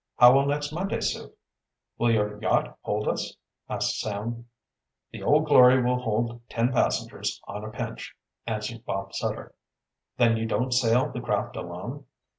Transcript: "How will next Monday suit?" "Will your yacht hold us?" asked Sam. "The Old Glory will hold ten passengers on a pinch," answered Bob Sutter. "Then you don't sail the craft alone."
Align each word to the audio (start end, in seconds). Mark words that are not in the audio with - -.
"How 0.17 0.33
will 0.33 0.47
next 0.47 0.71
Monday 0.73 0.99
suit?" 0.99 1.37
"Will 1.99 2.09
your 2.09 2.41
yacht 2.41 2.75
hold 2.81 3.07
us?" 3.07 3.37
asked 3.69 3.99
Sam. 3.99 4.47
"The 5.11 5.21
Old 5.21 5.45
Glory 5.45 5.79
will 5.83 5.99
hold 6.01 6.41
ten 6.49 6.71
passengers 6.71 7.39
on 7.47 7.63
a 7.63 7.69
pinch," 7.69 8.15
answered 8.47 8.83
Bob 8.83 9.13
Sutter. 9.13 9.53
"Then 10.17 10.37
you 10.37 10.47
don't 10.47 10.73
sail 10.73 11.11
the 11.11 11.21
craft 11.21 11.55
alone." 11.55 12.05